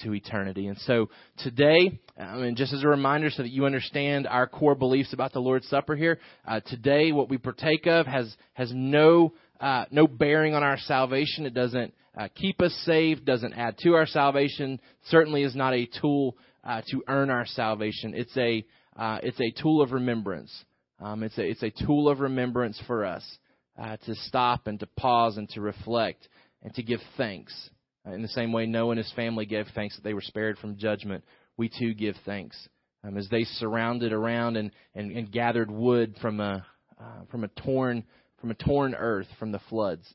[0.00, 0.66] to eternity.
[0.66, 1.08] And so
[1.38, 5.32] today, I mean, just as a reminder so that you understand our core beliefs about
[5.32, 10.06] the Lord's Supper here, uh, today what we partake of has, has no, uh, no
[10.06, 11.46] bearing on our salvation.
[11.46, 15.88] It doesn't uh, keep us saved, doesn't add to our salvation, certainly is not a
[16.00, 18.14] tool uh, to earn our salvation.
[18.14, 18.64] It's a,
[18.96, 20.52] uh, it's a tool of remembrance.
[21.00, 23.24] Um, it's, a, it's a tool of remembrance for us
[23.80, 26.28] uh, to stop and to pause and to reflect
[26.62, 27.70] and to give thanks.
[28.08, 30.58] Uh, in the same way Noah and his family gave thanks that they were spared
[30.58, 31.24] from judgment,
[31.56, 32.56] we too give thanks.
[33.04, 36.66] Um, as they surrounded around and, and, and gathered wood from a,
[37.00, 38.04] uh, from a torn
[38.40, 40.06] from a torn earth from the floods,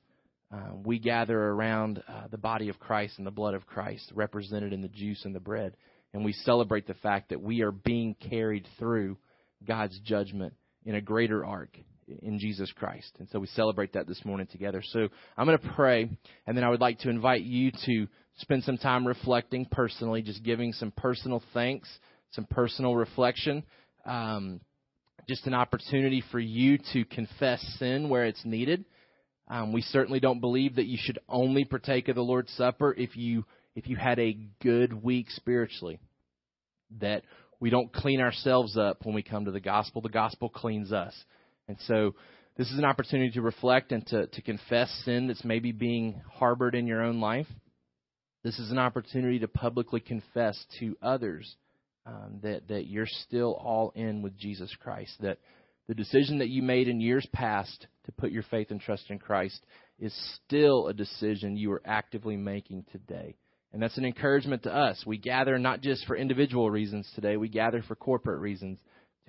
[0.54, 4.72] uh, we gather around uh, the body of Christ and the blood of Christ, represented
[4.72, 5.76] in the juice and the bread,
[6.14, 9.18] and we celebrate the fact that we are being carried through
[9.68, 10.54] God's judgment
[10.86, 13.12] in a greater ark in Jesus Christ.
[13.20, 14.82] And so we celebrate that this morning together.
[14.86, 16.10] So I'm going to pray,
[16.48, 20.44] and then I would like to invite you to spend some time reflecting personally, just
[20.44, 21.90] giving some personal thanks,
[22.32, 23.64] some personal reflection.
[24.06, 24.60] Um,
[25.28, 28.86] just an opportunity for you to confess sin where it's needed.
[29.48, 33.16] Um, we certainly don't believe that you should only partake of the Lord's Supper if
[33.16, 36.00] you if you had a good week spiritually.
[37.00, 37.24] That
[37.60, 40.02] we don't clean ourselves up when we come to the gospel.
[40.02, 41.14] The gospel cleans us.
[41.68, 42.16] And so
[42.58, 46.76] this is an opportunity to reflect and to, to confess sin that's maybe being harbored
[46.76, 47.48] in your own life.
[48.44, 51.56] This is an opportunity to publicly confess to others
[52.06, 55.38] um, that, that you're still all in with Jesus Christ, that
[55.88, 59.20] the decision that you made in years past to put your faith and trust in
[59.20, 59.66] Christ
[60.00, 60.14] is
[60.46, 63.36] still a decision you are actively making today.
[63.72, 65.04] And that's an encouragement to us.
[65.06, 68.80] We gather not just for individual reasons today, we gather for corporate reasons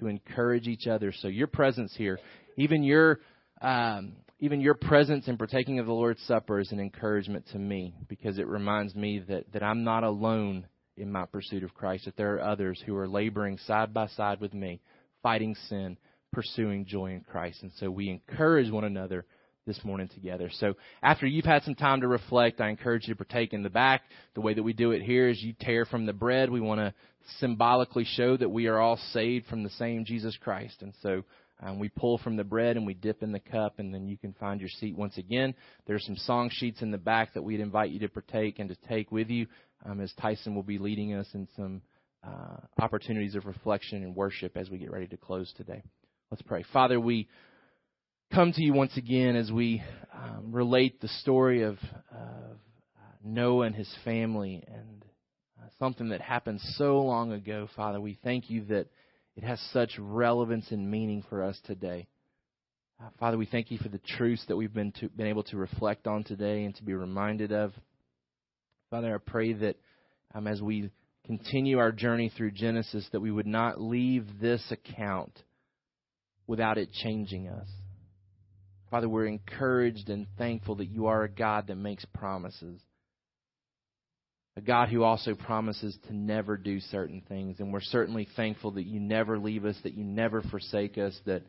[0.01, 1.13] to encourage each other.
[1.13, 2.19] So your presence here,
[2.57, 3.21] even your
[3.61, 7.95] um, even your presence in partaking of the Lord's Supper is an encouragement to me
[8.09, 10.67] because it reminds me that, that I'm not alone
[10.97, 14.41] in my pursuit of Christ, that there are others who are laboring side by side
[14.41, 14.81] with me
[15.23, 15.97] fighting sin,
[16.33, 17.63] pursuing joy in Christ.
[17.63, 19.25] And so we encourage one another
[19.67, 20.51] this morning together.
[20.59, 23.71] So after you've had some time to reflect, I encourage you to partake in the
[23.71, 24.03] back.
[24.35, 26.51] The way that we do it here is you tear from the bread.
[26.51, 26.93] We want to
[27.39, 30.83] symbolically show that we are all saved from the same Jesus Christ.
[30.83, 31.25] And so
[31.63, 34.19] um, we pull from the bread and we dip in the cup, and then you
[34.19, 35.55] can find your seat once again.
[35.87, 38.77] There's some song sheets in the back that we'd invite you to partake and to
[38.89, 39.47] take with you
[39.87, 41.81] um, as Tyson will be leading us in some
[42.27, 45.83] uh, opportunities of reflection and worship as we get ready to close today.
[46.31, 46.65] Let's pray.
[46.73, 47.29] Father, we
[48.35, 49.81] come to you once again as we
[50.13, 51.79] um, relate the story of,
[52.11, 55.05] of uh, Noah and his family and
[55.57, 58.01] uh, something that happened so long ago, Father.
[58.01, 58.89] We thank you that
[59.37, 62.09] it has such relevance and meaning for us today.
[63.01, 65.57] Uh, Father, we thank you for the truths that we've been, to, been able to
[65.57, 67.73] reflect on today and to be reminded of.
[68.91, 69.77] Father, I pray that
[70.35, 70.91] um, as we
[71.25, 75.39] continue our journey through Genesis, that we would not leave this account
[76.49, 77.69] without it changing us.
[78.95, 82.81] Father, we're encouraged and thankful that you are a God that makes promises.
[84.57, 87.59] A God who also promises to never do certain things.
[87.59, 91.43] And we're certainly thankful that you never leave us, that you never forsake us, that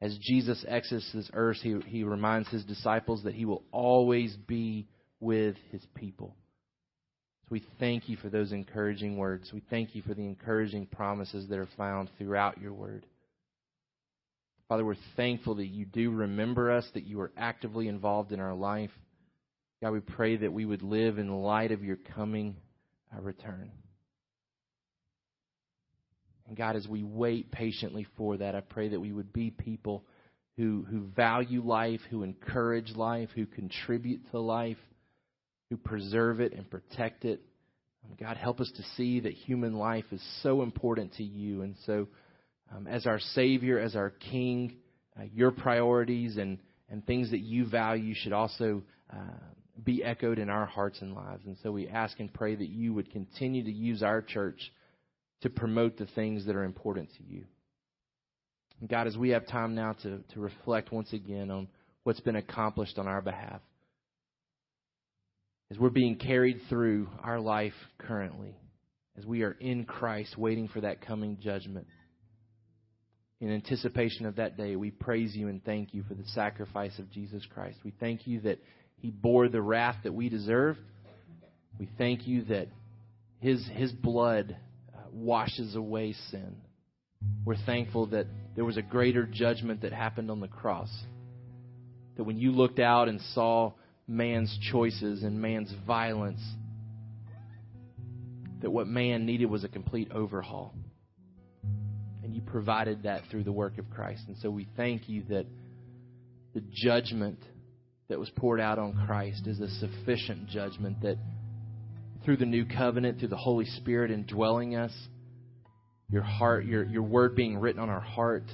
[0.00, 4.86] as Jesus exits this earth, he, he reminds his disciples that he will always be
[5.18, 6.36] with his people.
[7.46, 9.50] So we thank you for those encouraging words.
[9.52, 13.04] We thank you for the encouraging promises that are found throughout your word.
[14.68, 18.54] Father, we're thankful that you do remember us, that you are actively involved in our
[18.54, 18.90] life.
[19.82, 22.56] God, we pray that we would live in light of your coming
[23.14, 23.70] uh, return.
[26.48, 30.04] And God, as we wait patiently for that, I pray that we would be people
[30.56, 34.76] who, who value life, who encourage life, who contribute to life,
[35.70, 37.40] who preserve it and protect it.
[38.20, 41.62] God, help us to see that human life is so important to you.
[41.62, 42.08] And so,
[42.72, 44.76] um, as our Savior, as our King,
[45.18, 46.58] uh, your priorities and,
[46.88, 49.16] and things that you value should also uh,
[49.82, 51.42] be echoed in our hearts and lives.
[51.46, 54.72] And so we ask and pray that you would continue to use our church
[55.42, 57.44] to promote the things that are important to you.
[58.80, 61.68] And God, as we have time now to, to reflect once again on
[62.02, 63.60] what's been accomplished on our behalf,
[65.70, 68.56] as we're being carried through our life currently,
[69.16, 71.86] as we are in Christ waiting for that coming judgment
[73.44, 77.10] in anticipation of that day, we praise you and thank you for the sacrifice of
[77.10, 77.76] Jesus Christ.
[77.84, 78.58] We thank you that
[78.96, 80.78] he bore the wrath that we deserve.
[81.78, 82.68] We thank you that
[83.40, 84.56] his, his blood
[84.94, 86.56] uh, washes away sin.
[87.44, 90.90] We're thankful that there was a greater judgment that happened on the cross.
[92.16, 93.72] That when you looked out and saw
[94.08, 96.40] man's choices and man's violence,
[98.62, 100.74] that what man needed was a complete overhaul
[102.34, 104.24] you provided that through the work of Christ.
[104.26, 105.46] And so we thank you that
[106.54, 107.38] the judgment
[108.08, 111.16] that was poured out on Christ is a sufficient judgment that
[112.24, 114.92] through the new covenant, through the Holy Spirit indwelling us,
[116.10, 118.44] your heart, your, your word being written on our heart,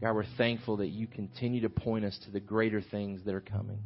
[0.00, 3.40] God, we're thankful that you continue to point us to the greater things that are
[3.40, 3.80] coming.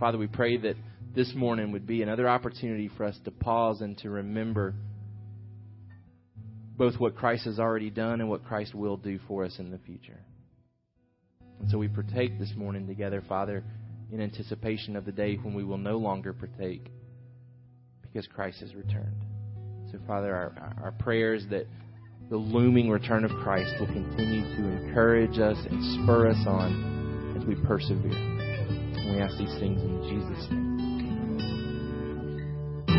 [0.00, 0.76] Father, we pray that
[1.14, 4.74] this morning would be another opportunity for us to pause and to remember
[6.76, 9.78] both what Christ has already done and what Christ will do for us in the
[9.78, 10.20] future.
[11.60, 13.64] And so we partake this morning together, Father,
[14.12, 16.90] in anticipation of the day when we will no longer partake
[18.02, 19.24] because Christ has returned.
[19.90, 21.66] So, Father, our, our prayer is that
[22.28, 27.46] the looming return of Christ will continue to encourage us and spur us on as
[27.46, 28.12] we persevere.
[28.12, 30.75] And we ask these things in Jesus' name.